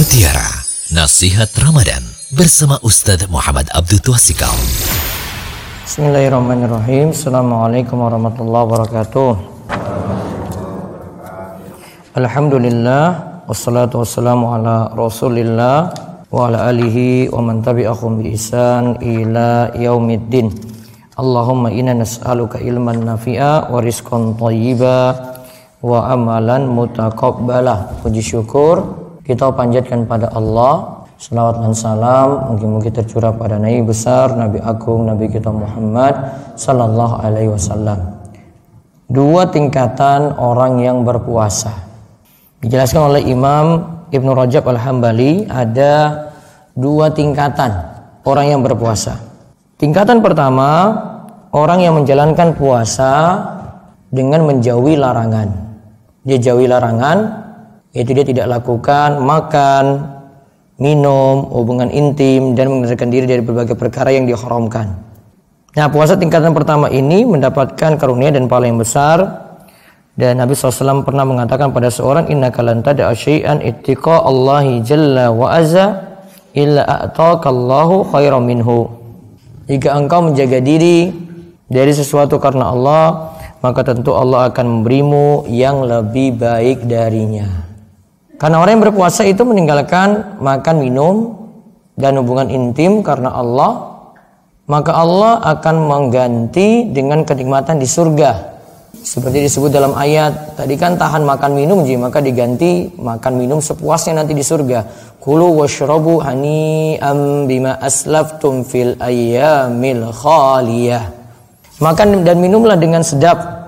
[0.00, 0.48] Mutiara
[0.96, 2.00] Nasihat Ramadan
[2.32, 4.56] bersama Ustadz Muhammad Abdul Twasikal.
[5.84, 7.12] Bismillahirrahmanirrahim.
[7.12, 9.30] Assalamualaikum warahmatullahi wabarakatuh.
[12.16, 15.92] Alhamdulillah wassalatu wassalamu ala Rasulillah
[16.32, 20.48] wa ala alihi wa man tabi'ahum bi ihsan ila yaumiddin.
[21.12, 25.12] Allahumma inna nas'aluka ilman nafi'a wa rizqan thayyiba
[25.84, 28.00] wa amalan mutaqabbala.
[28.00, 28.99] Puji syukur
[29.30, 35.28] kita panjatkan pada Allah Salawat dan salam mungkin-mungkin tercurah pada Nabi besar, Nabi Agung, Nabi
[35.28, 36.16] kita Muhammad
[36.56, 38.24] Sallallahu Alaihi Wasallam.
[39.04, 41.76] Dua tingkatan orang yang berpuasa.
[42.64, 46.24] Dijelaskan oleh Imam Ibnu Rajab Al-Hambali ada
[46.72, 47.68] dua tingkatan
[48.24, 49.20] orang yang berpuasa.
[49.76, 50.96] Tingkatan pertama,
[51.52, 53.12] orang yang menjalankan puasa
[54.08, 55.52] dengan menjauhi larangan.
[56.24, 57.49] Dia jauhi larangan,
[57.90, 60.06] yaitu dia tidak lakukan makan,
[60.80, 64.96] minum, hubungan intim dan mengendalikan diri dari berbagai perkara yang diharamkan.
[65.70, 69.18] Nah, puasa tingkatan pertama ini mendapatkan karunia dan pahala yang besar.
[70.18, 75.46] Dan Nabi SAW pernah mengatakan pada seorang inna kalanta da syai'an ittiqa Allahi jalla wa
[75.54, 76.10] azza
[76.52, 78.90] illa a'taqallahu khairan minhu.
[79.70, 81.14] Jika engkau menjaga diri
[81.70, 83.30] dari sesuatu karena Allah,
[83.62, 87.69] maka tentu Allah akan memberimu yang lebih baik darinya.
[88.40, 91.36] Karena orang yang berpuasa itu meninggalkan makan minum
[92.00, 94.00] dan hubungan intim karena Allah,
[94.64, 98.48] maka Allah akan mengganti dengan kenikmatan di surga.
[98.96, 104.24] Seperti disebut dalam ayat, tadi kan tahan makan minum jadi maka diganti makan minum sepuasnya
[104.24, 104.88] nanti di surga.
[105.20, 111.12] Kulu washrabu am bima aslaftum fil ayyamil khaliyah.
[111.76, 113.59] Makan dan minumlah dengan sedap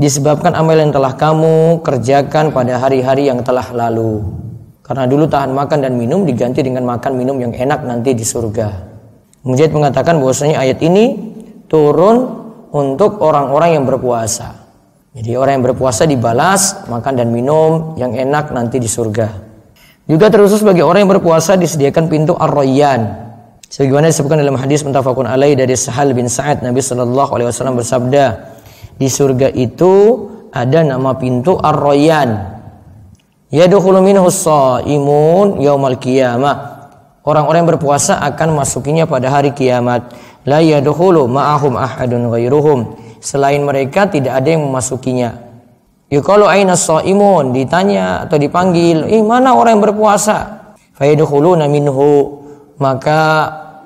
[0.00, 4.24] disebabkan amal yang telah kamu kerjakan pada hari-hari yang telah lalu.
[4.82, 8.68] Karena dulu tahan makan dan minum diganti dengan makan minum yang enak nanti di surga.
[9.42, 11.18] Mujahid mengatakan bahwasanya ayat ini
[11.66, 14.62] turun untuk orang-orang yang berpuasa.
[15.12, 19.28] Jadi orang yang berpuasa dibalas makan dan minum yang enak nanti di surga.
[20.08, 23.22] Juga terkhusus bagi orang yang berpuasa disediakan pintu ar-rayyan.
[23.68, 28.24] Sebagaimana disebutkan dalam hadis muttafaqun alaih dari Sahal bin Sa'ad Nabi sallallahu alaihi wasallam bersabda,
[28.96, 32.30] di surga itu ada nama pintu Ar-Rayyan.
[33.52, 34.28] Yadkhulu minhu
[34.88, 36.72] imun yaumal qiyamah.
[37.22, 40.10] Orang-orang yang berpuasa akan masukinya pada hari kiamat.
[40.42, 42.98] La yadkhulu ma'ahum ahadun ghairuhum.
[43.22, 45.38] Selain mereka tidak ada yang memasukinya.
[46.10, 46.74] Yuqalu aina
[47.06, 50.36] imun ditanya atau dipanggil, "Ih, mana orang yang berpuasa?"
[50.98, 52.42] Fayadkhuluna minhu.
[52.82, 53.20] Maka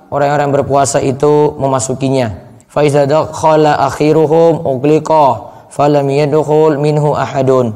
[0.08, 2.45] orang-orang berpuasa itu memasukinya.
[2.76, 7.72] Faiza dakhala akhiruhum ugliqa falam yadkhul minhu ahadun.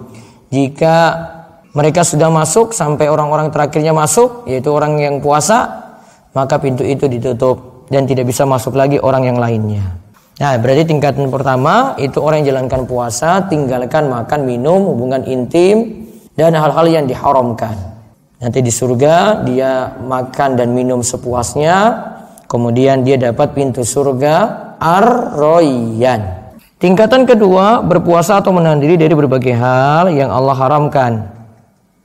[0.53, 1.17] Jika
[1.73, 5.89] mereka sudah masuk sampai orang-orang terakhirnya masuk yaitu orang yang puasa
[6.37, 9.97] maka pintu itu ditutup dan tidak bisa masuk lagi orang yang lainnya.
[10.37, 16.53] Nah, berarti tingkatan pertama itu orang yang jalankan puasa, tinggalkan makan, minum, hubungan intim dan
[16.53, 17.73] hal-hal yang diharamkan.
[18.37, 21.77] Nanti di surga dia makan dan minum sepuasnya,
[22.49, 26.41] kemudian dia dapat pintu surga ar-royan.
[26.81, 31.29] Tingkatan kedua, berpuasa atau menahan diri dari berbagai hal yang Allah haramkan.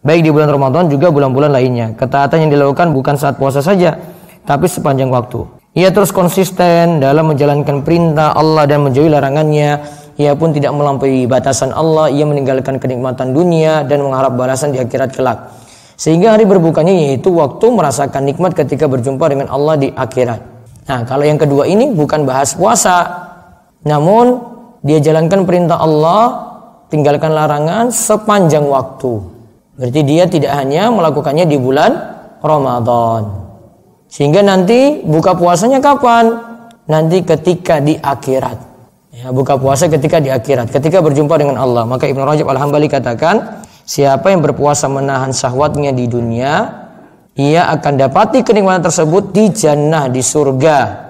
[0.04, 1.96] Baik di bulan Ramadan juga bulan-bulan lainnya.
[1.96, 3.96] Ketaatan yang dilakukan bukan saat puasa saja,
[4.44, 5.48] tapi sepanjang waktu.
[5.76, 9.84] Ia terus konsisten dalam menjalankan perintah Allah dan menjauhi larangannya.
[10.16, 12.08] Ia pun tidak melampaui batasan Allah.
[12.08, 15.52] Ia meninggalkan kenikmatan dunia dan mengharap balasan di akhirat kelak.
[16.00, 20.55] Sehingga hari berbukanya yaitu waktu merasakan nikmat ketika berjumpa dengan Allah di akhirat.
[20.86, 23.10] Nah, kalau yang kedua ini bukan bahas puasa,
[23.82, 24.38] namun
[24.86, 26.54] dia jalankan perintah Allah,
[26.94, 29.18] tinggalkan larangan sepanjang waktu.
[29.76, 31.92] Berarti dia tidak hanya melakukannya di bulan
[32.40, 33.46] Ramadan.
[34.06, 36.38] Sehingga nanti buka puasanya kapan?
[36.86, 38.78] Nanti ketika di akhirat.
[39.16, 41.88] Ya, buka puasa ketika di akhirat, ketika berjumpa dengan Allah.
[41.88, 46.85] Maka Ibnu Rajab Al-Hambali katakan, siapa yang berpuasa menahan syahwatnya di dunia,
[47.36, 51.04] ia akan dapati kenikmatan tersebut di jannah di surga.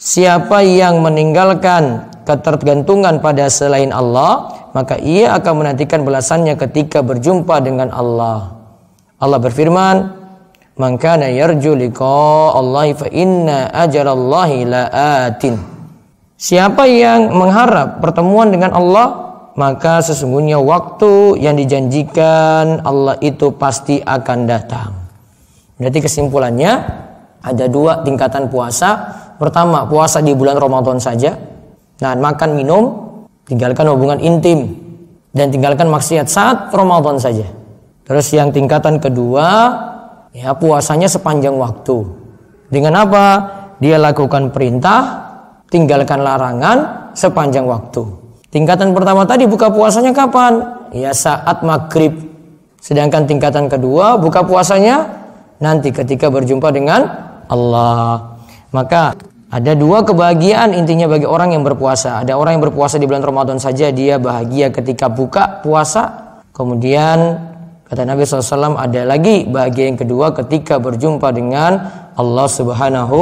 [0.00, 7.92] Siapa yang meninggalkan ketergantungan pada selain Allah, maka ia akan menantikan balasannya ketika berjumpa dengan
[7.92, 8.56] Allah.
[9.20, 9.96] Allah berfirman,
[10.80, 15.60] "Man kana yarju liqa Allah fa inna ajalallahi laatin."
[16.38, 19.06] Siapa yang mengharap pertemuan dengan Allah,
[19.58, 24.97] maka sesungguhnya waktu yang dijanjikan Allah itu pasti akan datang.
[25.78, 26.72] Berarti kesimpulannya
[27.38, 29.14] ada dua tingkatan puasa.
[29.38, 31.38] Pertama, puasa di bulan Ramadan saja.
[32.02, 32.82] Nah, makan minum,
[33.46, 34.74] tinggalkan hubungan intim
[35.30, 37.46] dan tinggalkan maksiat saat Ramadan saja.
[38.02, 39.46] Terus yang tingkatan kedua,
[40.34, 42.02] ya puasanya sepanjang waktu.
[42.68, 43.24] Dengan apa?
[43.78, 45.30] Dia lakukan perintah,
[45.70, 48.02] tinggalkan larangan sepanjang waktu.
[48.48, 50.58] Tingkatan pertama tadi buka puasanya kapan?
[50.90, 52.16] Ya saat maghrib.
[52.80, 55.27] Sedangkan tingkatan kedua buka puasanya
[55.62, 57.06] nanti ketika berjumpa dengan
[57.50, 58.38] Allah.
[58.70, 59.14] Maka
[59.48, 62.20] ada dua kebahagiaan intinya bagi orang yang berpuasa.
[62.20, 66.36] Ada orang yang berpuasa di bulan Ramadan saja dia bahagia ketika buka puasa.
[66.52, 67.38] Kemudian
[67.88, 71.80] kata Nabi SAW ada lagi bahagia yang kedua ketika berjumpa dengan
[72.18, 73.18] Allah Subhanahu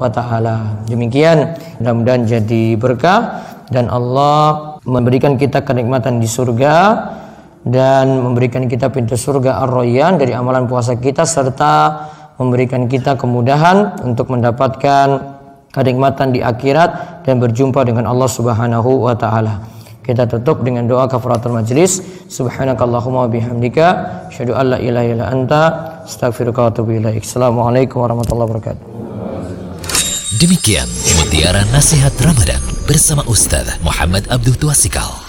[0.00, 0.80] wa taala.
[0.88, 6.74] Demikian mudah-mudahan jadi berkah dan Allah memberikan kita kenikmatan di surga
[7.66, 12.06] dan memberikan kita pintu surga Ar-Rayyan dari amalan puasa kita serta
[12.38, 15.34] memberikan kita kemudahan untuk mendapatkan
[15.74, 19.66] kenikmatan di akhirat dan berjumpa dengan Allah Subhanahu wa taala.
[20.06, 21.98] Kita tutup dengan doa kafaratul majlis.
[22.30, 23.86] Subhanakallahumma bihamdika
[24.30, 25.62] asyhadu an la ilaha illa anta
[26.06, 27.26] astaghfiruka wa atubu ilaik.
[27.26, 28.84] Assalamualaikum warahmatullahi wabarakatuh.
[30.38, 30.86] Demikian
[31.18, 35.25] mutiara nasihat Ramadan bersama Ustaz Muhammad Abdul Tuasikal.